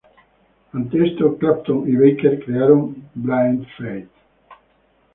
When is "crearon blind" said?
2.43-3.67